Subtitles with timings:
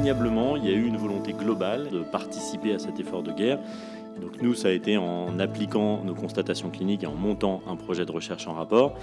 [0.00, 3.58] Indéniablement, il y a eu une volonté globale de participer à cet effort de guerre.
[4.18, 8.06] Donc nous, ça a été en appliquant nos constatations cliniques et en montant un projet
[8.06, 8.96] de recherche en rapport.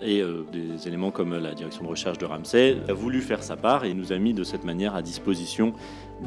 [0.00, 3.56] Et euh, des éléments comme la direction de recherche de Ramsey a voulu faire sa
[3.56, 5.72] part et nous a mis de cette manière à disposition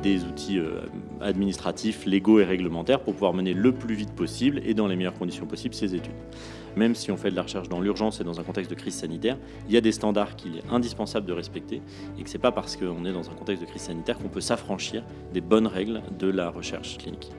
[0.01, 0.81] des outils euh,
[1.21, 5.17] administratifs, légaux et réglementaires pour pouvoir mener le plus vite possible et dans les meilleures
[5.17, 6.11] conditions possibles ces études.
[6.75, 8.95] Même si on fait de la recherche dans l'urgence et dans un contexte de crise
[8.95, 9.37] sanitaire,
[9.67, 11.81] il y a des standards qu'il est indispensable de respecter
[12.17, 14.29] et que ce n'est pas parce qu'on est dans un contexte de crise sanitaire qu'on
[14.29, 17.31] peut s'affranchir des bonnes règles de la recherche clinique.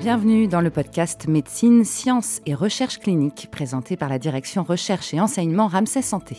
[0.00, 5.20] Bienvenue dans le podcast Médecine, Sciences et Recherche clinique présenté par la direction Recherche et
[5.20, 6.38] Enseignement Ramsay Santé.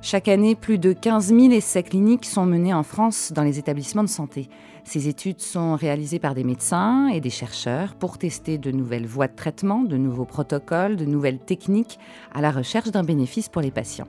[0.00, 4.04] Chaque année, plus de 15 000 essais cliniques sont menés en France dans les établissements
[4.04, 4.48] de santé.
[4.84, 9.26] Ces études sont réalisées par des médecins et des chercheurs pour tester de nouvelles voies
[9.26, 11.98] de traitement, de nouveaux protocoles, de nouvelles techniques
[12.32, 14.08] à la recherche d'un bénéfice pour les patients.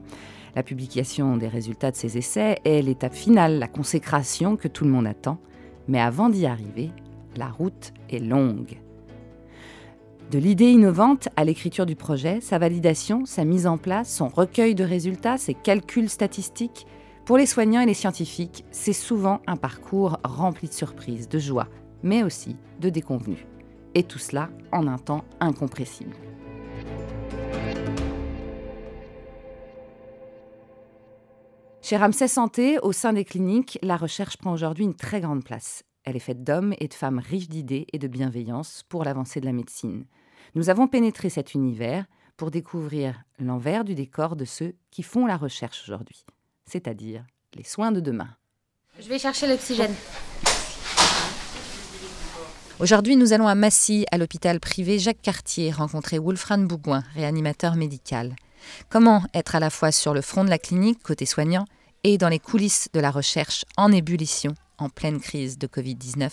[0.55, 4.91] La publication des résultats de ces essais est l'étape finale, la consécration que tout le
[4.91, 5.39] monde attend.
[5.88, 6.91] Mais avant d'y arriver,
[7.35, 8.78] la route est longue.
[10.31, 14.75] De l'idée innovante à l'écriture du projet, sa validation, sa mise en place, son recueil
[14.75, 16.85] de résultats, ses calculs statistiques,
[17.25, 21.67] pour les soignants et les scientifiques, c'est souvent un parcours rempli de surprises, de joie,
[22.03, 23.47] mais aussi de déconvenues.
[23.95, 26.16] Et tout cela en un temps incompressible.
[31.81, 35.81] Chez Ramsay Santé, au sein des cliniques, la recherche prend aujourd'hui une très grande place.
[36.03, 39.45] Elle est faite d'hommes et de femmes riches d'idées et de bienveillance pour l'avancée de
[39.45, 40.05] la médecine.
[40.55, 42.05] Nous avons pénétré cet univers
[42.36, 46.25] pour découvrir l'envers du décor de ceux qui font la recherche aujourd'hui,
[46.66, 47.23] c'est-à-dire
[47.56, 48.30] les soins de demain.
[49.00, 49.94] Je vais chercher l'oxygène.
[52.79, 58.35] Aujourd'hui, nous allons à Massy, à l'hôpital privé Jacques Cartier, rencontrer Wolfram Bougouin, réanimateur médical.
[58.90, 61.66] Comment être à la fois sur le front de la clinique, côté soignant,
[62.03, 66.29] et dans les coulisses de la recherche en ébullition en pleine crise de Covid-19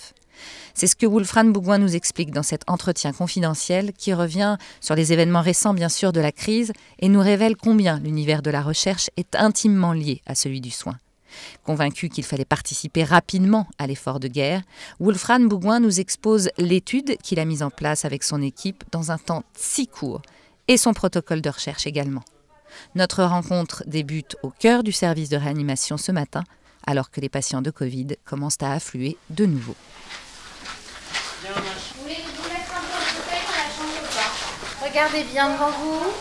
[0.75, 5.13] C'est ce que Wolfram Bougouin nous explique dans cet entretien confidentiel qui revient sur les
[5.13, 9.11] événements récents bien sûr de la crise et nous révèle combien l'univers de la recherche
[9.17, 10.99] est intimement lié à celui du soin.
[11.65, 14.63] Convaincu qu'il fallait participer rapidement à l'effort de guerre,
[15.01, 19.19] Wolfram Bougouin nous expose l'étude qu'il a mise en place avec son équipe dans un
[19.19, 20.23] temps si court
[20.69, 22.23] et son protocole de recherche également.
[22.95, 26.45] Notre rencontre débute au cœur du service de réanimation ce matin
[26.87, 29.75] alors que les patients de Covid commencent à affluer de nouveau.
[34.83, 36.12] Regardez bien devant vous.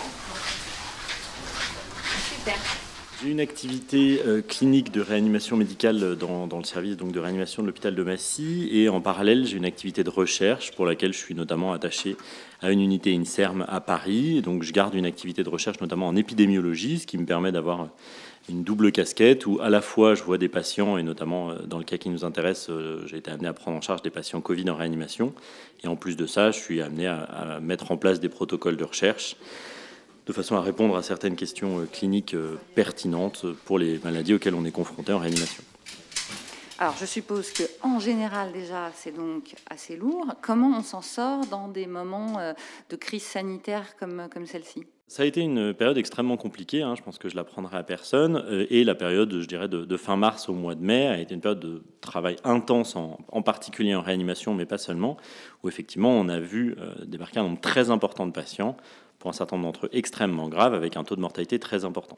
[2.30, 2.85] Super.
[3.26, 7.68] J'ai une activité euh, clinique de réanimation médicale dans, le service donc, de réanimation de
[7.68, 11.34] l'hôpital de Massy et en parallèle j'ai une activité de recherche pour laquelle je suis
[11.34, 12.18] notamment attaché
[12.62, 14.44] à une unité INSERM à Paris.
[14.44, 17.90] Donc je garde une activité de recherche notamment en épidémiologie, ce qui me permet d'avoir
[18.48, 21.80] une double casquette où à la fois je vois des patients, et notamment euh, dans
[21.80, 24.40] le cas qui nous intéresse, euh, j'ai été amené à prendre en charge des patients
[24.40, 25.34] Covid en réanimation.
[25.84, 28.84] Et en plus de ça, je suis amené à, mettre en place des protocoles de
[28.84, 29.36] recherche
[30.26, 32.36] de façon à répondre à certaines questions euh, cliniques
[32.74, 35.64] pertinentes pour les maladies auxquelles on est confronté en réanimation.
[36.78, 40.26] Alors, je suppose que en général déjà, c'est donc assez lourd.
[40.42, 42.54] Comment on s'en sort dans des moments
[42.90, 44.86] de crise sanitaire comme, comme celle-ci?
[45.08, 48.44] Ça a été une période extrêmement compliquée, hein, je pense que je l'apprendrai à personne,
[48.48, 51.36] euh, et la période, je dirais, de, fin mars au mois de mai a été
[51.36, 55.18] une période de travail intense, en, particulier en réanimation, mais pas seulement,
[55.64, 58.76] où effectivement on a vu euh, débarquer un nombre très important de patients
[59.26, 62.18] pour un certain nombre d'entre eux extrêmement graves, avec un taux de mortalité très important.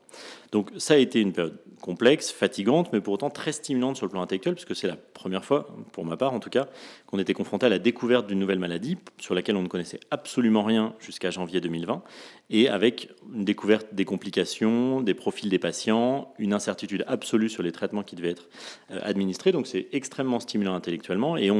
[0.52, 4.10] Donc ça a été une période complexe, fatigante, mais pour autant très stimulante sur le
[4.10, 6.68] plan intellectuel, puisque c'est la première fois, pour ma part en tout cas,
[7.06, 10.64] qu'on était confronté à la découverte d'une nouvelle maladie sur laquelle on ne connaissait absolument
[10.64, 12.02] rien jusqu'à janvier 2020,
[12.50, 17.72] et avec une découverte des complications, des profils des patients, une incertitude absolue sur les
[17.72, 18.48] traitements qui devaient être
[18.92, 19.52] euh, administrés.
[19.52, 21.52] Donc c'est extrêmement stimulant intellectuellement, et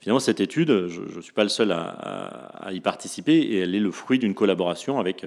[0.00, 3.80] Finalement, cette étude, je ne suis pas le seul à, y participer et elle est
[3.80, 5.24] le fruit d'une collaboration avec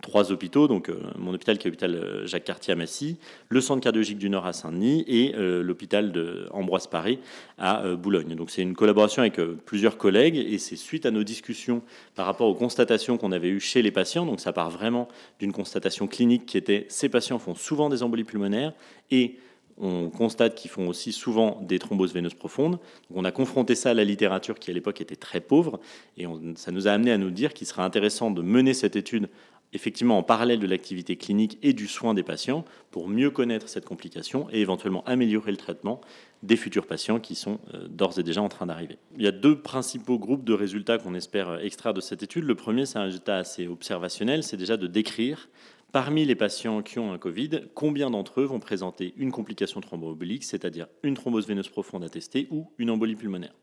[0.00, 3.16] trois hôpitaux, donc euh, mon hôpital qui est l'hôpital euh, Jacques Cartier à Massy,
[3.48, 7.18] le centre cardiologique du Nord à Saint-Denis et euh, l'hôpital de Ambroise Paré
[7.58, 8.34] à Boulogne.
[8.34, 11.82] Donc c'est une collaboration avec plusieurs collègues et c'est suite à nos discussions
[12.14, 14.26] par rapport aux constatations qu'on avait eues chez les patients.
[14.26, 15.08] Donc ça part vraiment
[15.40, 18.72] d'une constatation clinique qui était ces patients font souvent des embolies pulmonaires
[19.10, 19.36] et
[19.80, 22.78] on constate qu'ils font aussi souvent des thromboses veineuses profondes.
[23.14, 25.80] on a confronté ça à la littérature qui à l'époque était très pauvre,
[26.16, 29.28] et ça nous a amené à nous dire qu'il serait intéressant de mener cette étude
[29.72, 33.84] effectivement en parallèle de l'activité clinique et du soin des patients pour mieux connaître cette
[33.84, 36.00] complication et éventuellement améliorer le traitement
[36.42, 38.98] des futurs patients qui sont euh, d'ores et déjà en train d'arriver.
[39.16, 42.44] Il y a deux principaux groupes de résultats qu'on espère extraire de cette étude.
[42.44, 45.48] Le premier, c'est un résultat assez observationnel, c'est déjà de décrire
[45.90, 50.44] Parmi les patients qui ont un Covid, combien d'entre eux vont présenter une complication thromboembolique,
[50.44, 53.54] c'est-à-dire une thrombose veineuse profonde attestée ou une embolie pulmonaire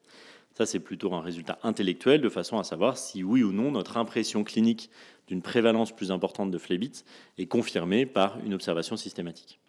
[0.56, 3.98] Ça, c'est plutôt un résultat intellectuel de façon à savoir si oui ou non notre
[3.98, 4.90] impression clinique
[5.28, 7.04] d'une prévalence plus importante de phlébite
[7.38, 9.60] est confirmée par une observation systématique.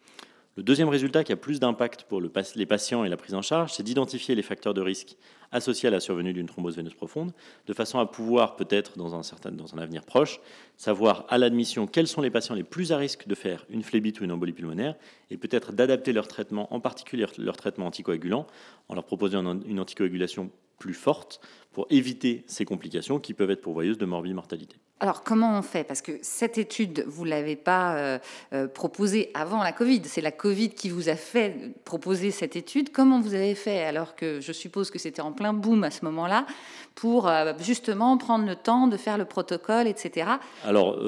[0.57, 3.73] Le deuxième résultat qui a plus d'impact pour les patients et la prise en charge,
[3.73, 5.17] c'est d'identifier les facteurs de risque
[5.51, 7.33] associés à la survenue d'une thrombose veineuse profonde,
[7.67, 10.41] de façon à pouvoir peut-être dans un, certain, avenir proche,
[10.77, 14.21] savoir à l'admission quels sont les patients les plus à risque de faire une phlébite
[14.21, 14.95] ou une embolie pulmonaire,
[15.31, 18.47] et peut-être d'adapter leur traitement, en particulier leur traitement anticoagulant,
[18.89, 21.41] en leur proposant une anticoagulation plus forte
[21.73, 24.77] pour éviter ces complications qui peuvent être pourvoyeuses de morbimortalité.
[24.99, 25.85] Alors comment on fait?
[25.85, 28.19] Parce que cette étude, vous ne l'avez pas euh,
[28.55, 30.01] euh, proposée avant la Covid.
[30.05, 32.91] C'est la Covid qui vous a fait proposer cette étude.
[32.93, 36.03] Comment vous avez fait alors que je suppose que c'était en plein boom à ce
[36.07, 36.47] moment-là
[36.95, 40.31] pour euh, justement prendre le temps de faire le protocole, etc.
[40.65, 40.99] Alors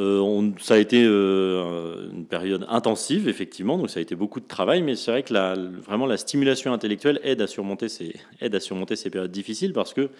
[0.60, 4.96] ça a été une période intensive effectivement, donc ça a été beaucoup de travail, mais
[4.96, 9.08] c'est vrai que vraiment la stimulation intellectuelle aide à surmonter ces, aide à surmonter ces
[9.08, 10.10] périodes difficiles parce que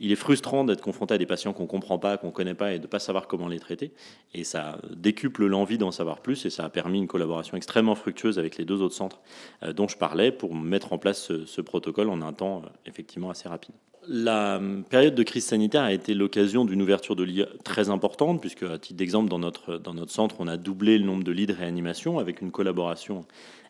[0.00, 2.54] il est frustrant d'être confronté à des patients qu'on ne comprend pas, qu'on ne connaît
[2.54, 3.92] pas et de ne pas savoir comment les traiter.
[4.34, 8.38] Et ça décuple l'envie d'en savoir plus et ça a permis une collaboration extrêmement fructueuse
[8.38, 9.20] avec les deux autres centres
[9.62, 13.28] euh, dont je parlais pour mettre en place ce, protocole en un temps euh, effectivement
[13.28, 13.74] assez rapide.
[14.08, 18.40] La euh, période de crise sanitaire a été l'occasion d'une ouverture de lits très importante,
[18.40, 21.32] puisque, à titre d'exemple, dans notre, dans notre centre, on a doublé le nombre de
[21.32, 23.26] lits de réanimation avec une collaboration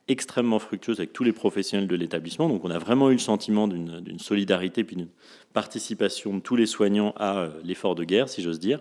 [0.08, 2.48] extrêmement fructueuse avec tous les professionnels de l'établissement.
[2.48, 5.08] Donc on a vraiment eu le sentiment d'une solidarité puis d'une
[5.52, 8.80] participation de tous les soignants à euh, l'effort de guerre, si j'ose dire.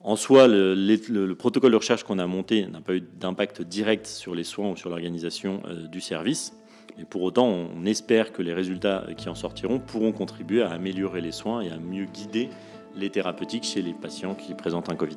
[0.00, 4.34] En soi, le, protocole de recherche qu'on a monté n'a pas eu d'impact direct sur
[4.34, 6.52] les soins ou sur l'organisation euh, du service.
[6.96, 11.20] Mais pour autant, on espère que les résultats qui en sortiront pourront contribuer à améliorer
[11.20, 12.48] les soins et à mieux guider
[12.96, 15.16] les thérapeutiques chez les patients qui présentent un Covid.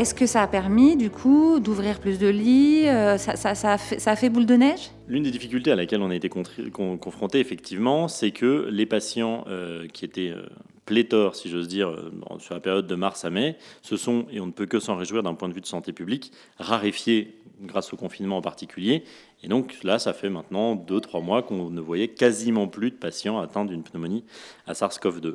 [0.00, 4.30] Est-ce que ça a permis, du coup, d'ouvrir plus de lits euh, ça, a fait,
[4.30, 4.92] boule de neige?
[5.08, 9.86] L'une des difficultés à laquelle on a été confronté, effectivement, c'est que les patients euh,
[9.88, 10.46] qui étaient euh,
[10.86, 11.94] pléthores, si j'ose dire,
[12.38, 14.96] sur la période de mars à mai, se sont, et on ne peut que s'en
[14.96, 19.04] réjouir d'un point de vue de santé publique, raréfiés grâce au confinement en particulier.
[19.42, 23.38] Et donc là, ça fait maintenant 2-3 mois qu'on ne voyait quasiment plus de patients
[23.38, 24.24] atteints d'une pneumonie
[24.66, 25.34] à SARS-CoV-2.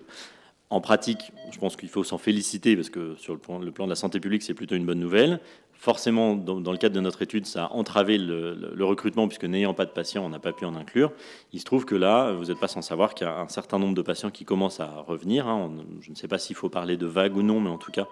[0.72, 3.96] En pratique, je pense qu'il faut s'en féliciter parce que sur le plan, de la
[3.96, 5.40] santé publique, c'est plutôt une bonne nouvelle.
[5.74, 9.86] Forcément, dans, le cadre de notre étude, ça a entravé le, recrutement puisque n'ayant pas
[9.86, 11.12] de patients, on n'a pas pu en inclure.
[11.54, 13.78] Il se trouve que là, vous n'êtes pas sans savoir qu'il y a un certain
[13.78, 15.48] nombre de patients qui commencent à revenir.
[15.48, 15.72] Hein.
[16.02, 18.08] je ne sais pas s'il faut parler de vague ou non, mais en tout cas,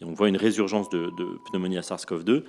[0.00, 2.44] on voit une résurgence de, de pneumonie à SARS-CoV-2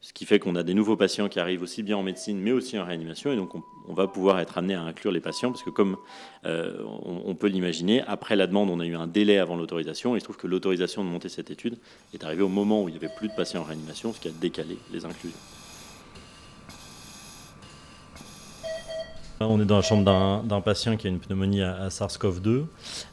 [0.00, 2.52] ce qui fait qu'on a des nouveaux patients qui arrivent aussi bien en médecine, mais
[2.52, 5.64] aussi en réanimation, et donc on, va pouvoir être amené à inclure les patients, parce
[5.64, 5.96] que comme
[6.44, 10.18] euh, on, peut l'imaginer, après la demande, on a eu un délai avant l'autorisation, et
[10.18, 11.78] il se trouve que l'autorisation de monter cette étude
[12.14, 14.28] est arrivée au moment où il n'y avait plus de patients en réanimation, ce qui
[14.28, 15.38] a décalé les inclusions.
[19.40, 22.64] On est dans la chambre d'un patient qui a une pneumonie à, SARS-CoV-2.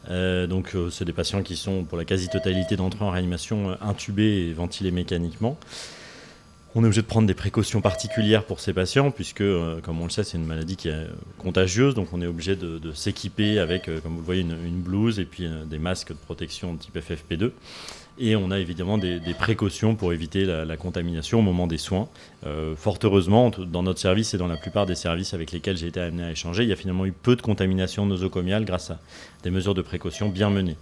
[0.09, 3.77] Euh, donc, euh, c'est des patients qui sont, pour la quasi-totalité d'entre eux en réanimation,
[3.79, 5.55] intubés et ventilés mécaniquement.
[6.77, 10.03] On est obligé de prendre des précautions particulières pour ces patients, puisque, euh, comme on
[10.03, 13.87] le sait, c'est une maladie qui est contagieuse, donc on est obligé de, s'équiper avec,
[13.87, 16.97] euh, comme vous le voyez, une, blouse et puis euh, des masques de protection type
[16.97, 17.51] FFP2.
[18.19, 22.09] Et on a évidemment des, précautions pour éviter la, contamination au moment des soins.
[22.77, 25.99] fort heureusement, dans notre service et dans la plupart des services avec lesquels j'ai été
[25.99, 28.99] amené à échanger, il y a finalement eu peu de contamination nosocomiale grâce à
[29.43, 30.77] des mesures de précaution bien menées.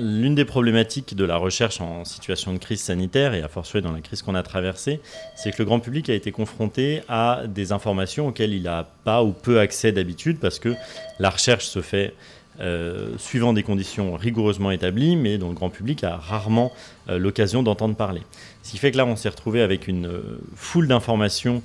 [0.00, 3.92] L'une des problématiques de la recherche en situation de crise sanitaire, et à fortiori dans
[3.92, 5.00] la crise qu'on a traversée,
[5.36, 9.22] c'est que le grand public a été confronté à des informations auxquelles il n'a pas
[9.22, 10.74] ou peu accès d'habitude, parce que
[11.18, 12.14] la recherche se fait
[12.60, 16.72] euh, suivant des conditions rigoureusement établies, mais dont le grand public a rarement
[17.08, 18.22] euh, l'occasion d'entendre parler.
[18.62, 21.62] Ce qui fait que là, on s'est retrouvé avec une euh, foule d'informations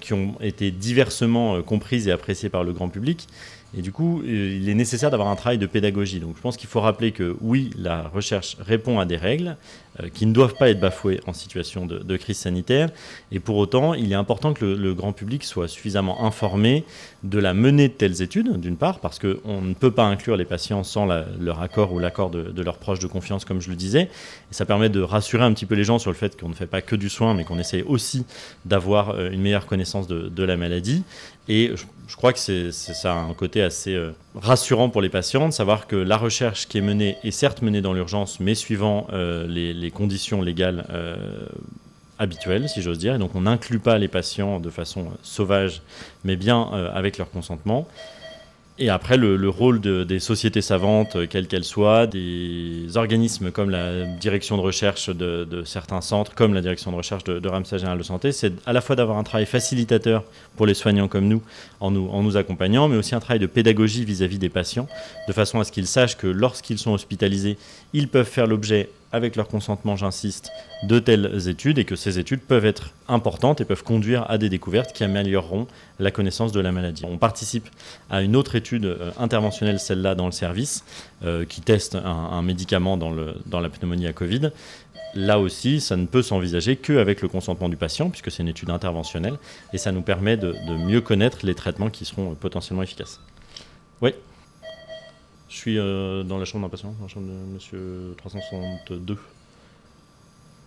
[0.00, 3.26] qui ont été diversement comprises et appréciées par le grand public,
[3.76, 6.20] et du coup, euh, il est nécessaire d'avoir un travail de pédagogie.
[6.20, 9.56] Donc je pense qu'il faut rappeler que oui, la recherche répond à des règles
[10.00, 12.90] euh, qui ne doivent pas être bafouées en situation de, crise sanitaire.
[13.32, 16.84] Et pour autant, il est important que le, grand public soit suffisamment informé
[17.24, 20.44] de la menée de telles études, d'une part, parce qu'on ne peut pas inclure les
[20.44, 24.02] patients sans leur accord ou l'accord de, leurs proches de confiance, comme je le disais.
[24.50, 26.54] Et ça permet de rassurer un petit peu les gens sur le fait qu'on ne
[26.54, 28.24] fait pas que du soin, mais qu'on essaye aussi
[28.64, 31.02] d'avoir euh, une meilleure connaissance de, la maladie.
[31.48, 31.72] Et
[32.06, 35.86] je, crois que c'est ça un côté assez euh, rassurant pour les patients de savoir
[35.86, 39.90] que la recherche qui est menée est certes menée dans l'urgence, mais suivant euh, les,
[39.90, 40.84] conditions légales
[42.18, 43.14] habituelle, si j'ose dire.
[43.14, 45.82] Et donc on n'inclut pas les patients de façon sauvage,
[46.24, 46.62] mais bien
[46.92, 47.88] avec leur consentement.
[48.80, 54.04] Et après, le, rôle des sociétés savantes, euh, quelles qu'elles soient, des organismes comme la
[54.04, 57.98] direction de recherche de, certains centres, comme la direction de recherche de, de Ramsay Général
[57.98, 60.22] de Santé, c'est à la fois d'avoir un travail facilitateur
[60.56, 61.42] pour les soignants comme nous
[61.80, 64.86] en, nous, en nous accompagnant, mais aussi un travail de pédagogie vis-à-vis des patients,
[65.26, 67.58] de façon à ce qu'ils sachent que lorsqu'ils sont hospitalisés,
[67.94, 70.50] ils peuvent faire l'objet avec leur consentement, j'insiste,
[70.82, 74.48] de telles études et que ces études peuvent être importantes et peuvent conduire à des
[74.48, 75.66] découvertes qui amélioreront
[75.98, 77.04] la connaissance de la maladie.
[77.06, 77.68] On participe
[78.10, 80.84] à une autre étude euh, interventionnelle, celle-là dans le service,
[81.24, 84.50] euh, qui teste un, médicament dans, le, dans la pneumonie à Covid.
[85.14, 88.70] Là aussi, ça ne peut s'envisager qu'avec le consentement du patient, puisque c'est une étude
[88.70, 89.38] interventionnelle,
[89.72, 93.20] et ça nous permet de, de mieux connaître les traitements qui seront potentiellement efficaces.
[94.02, 94.12] Oui?
[95.48, 99.18] Je suis euh, dans la chambre d'un patient, dans la chambre de monsieur 362.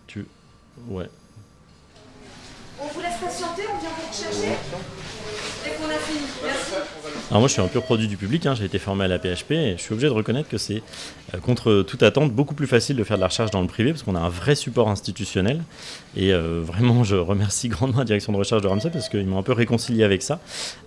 [0.06, 0.26] Tu.
[0.88, 1.08] Ouais.
[3.22, 4.56] On vient vous rechercher
[5.64, 6.26] dès qu'on a fini.
[6.44, 6.72] Merci.
[7.32, 8.54] Alors moi je suis un pur produit du public, hein.
[8.54, 10.82] j'ai été formé à la PHP et je suis obligé de reconnaître que c'est
[11.34, 13.90] euh, contre toute attente beaucoup plus facile de faire de la recherche dans le privé
[13.90, 15.62] parce qu'on a un vrai support institutionnel
[16.14, 19.38] et euh, vraiment je remercie grandement la direction de recherche de Ramsay parce qu'ils m'ont
[19.38, 20.40] un peu réconcilié avec ça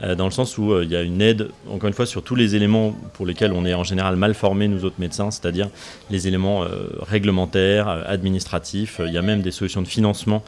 [0.04, 2.36] euh, dans le sens où il y a une aide encore une fois sur tous
[2.36, 5.70] les éléments pour lesquels on est en général mal formés nous autres médecins, c'est-à-dire
[6.12, 6.64] les éléments
[7.02, 10.44] réglementaires, administratifs, il y a même des solutions de financement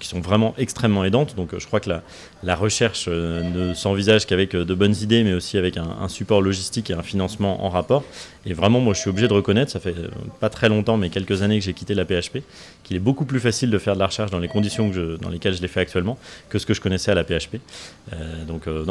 [0.00, 1.90] qui sont vraiment extrêmement donc je crois que
[2.42, 6.94] la, recherche ne s'envisage qu'avec de bonnes idées, mais aussi avec un, support logistique et
[6.94, 8.04] un financement en rapport.
[8.44, 10.08] Et vraiment, moi, je suis obligé de reconnaître, ça fait euh,
[10.40, 12.38] pas très longtemps, mais quelques années que j'ai quitté la PHP,
[12.82, 14.90] qu'il est beaucoup plus facile de faire de la recherche dans les conditions
[15.20, 16.18] dans lesquelles je l'ai fait actuellement
[16.48, 17.56] que ce que je connaissais à la PHP.
[18.12, 18.84] Euh, donc, euh,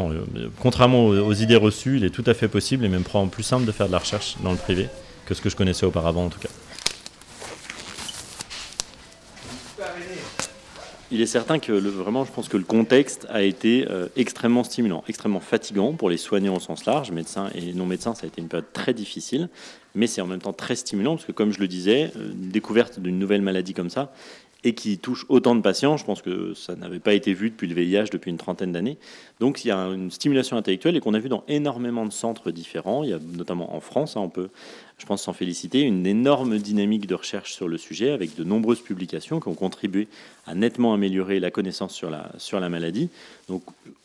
[0.62, 3.65] contrairement aux, idées reçues, il est tout à fait possible et même probablement plus simple
[3.65, 4.88] de faire de la recherche dans le privé
[5.25, 6.50] que ce que je connaissais auparavant, en tout cas.
[11.12, 15.03] Il est certain que vraiment, je pense que le contexte a été euh, extrêmement stimulant,
[15.08, 18.15] extrêmement fatigant pour les soignants au sens large, médecins et non médecins.
[18.15, 19.50] Ça a été une période très difficile,
[19.94, 22.50] mais c'est en même temps très stimulant parce que, comme je le disais, euh, une
[22.50, 24.13] découverte d'une nouvelle maladie comme ça
[24.63, 27.68] et qui touche autant de patients, je pense que ça n'avait pas été vu depuis
[27.68, 28.98] le VIH depuis une trentaine d'années.
[29.39, 32.51] Donc il y a une stimulation intellectuelle et qu'on a vu dans énormément de centres
[32.51, 33.03] différents.
[33.03, 34.50] Il y a notamment en France, hein, on peut,
[35.01, 38.81] je pense, s'en féliciter, une énorme dynamique de recherche sur le sujet avec de nombreuses
[38.81, 40.08] publications qui ont contribué
[40.46, 43.10] à nettement améliorer la connaissance sur la, maladie.
[43.50, 43.63] Donc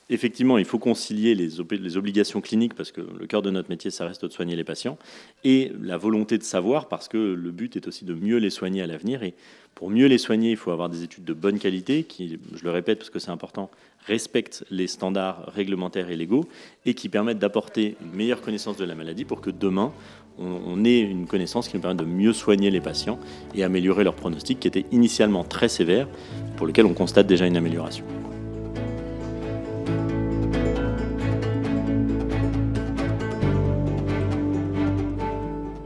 [0.08, 3.90] effectivement, il faut concilier les, les, obligations cliniques parce que le cœur de notre métier,
[3.90, 4.96] ça reste de soigner les patients,
[5.44, 8.80] et la volonté de savoir parce que le but est aussi de mieux les soigner
[8.80, 9.22] à l'avenir.
[9.22, 9.34] Et
[9.74, 12.70] pour mieux les soigner, il faut avoir des études de bonne qualité qui, je le
[12.70, 13.70] répète parce que c'est important,
[14.06, 16.48] respectent les standards réglementaires et légaux
[16.86, 19.92] et qui permettent d'apporter une meilleure connaissance de la maladie pour que demain,
[20.38, 23.18] on, ait une connaissance qui nous permette de mieux soigner les patients
[23.54, 26.08] et améliorer leur pronostic qui était initialement très sévère,
[26.56, 28.04] pour lequel on constate déjà une amélioration.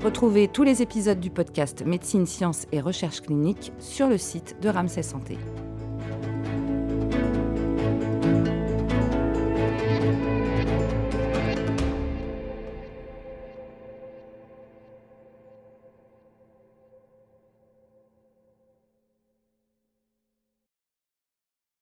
[0.03, 4.69] Retrouvez tous les épisodes du podcast Médecine, Sciences et Recherche clinique sur le site de
[4.69, 5.37] Ramsay Santé.